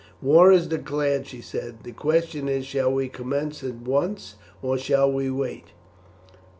"War 0.19 0.51
is 0.51 0.65
declared," 0.65 1.27
she 1.27 1.41
said; 1.41 1.83
"the 1.83 1.91
question 1.91 2.49
is 2.49 2.65
shall 2.65 2.91
we 2.91 3.07
commence 3.07 3.63
at 3.63 3.75
once, 3.81 4.33
or 4.63 4.75
shall 4.75 5.11
we 5.11 5.29
wait?" 5.29 5.73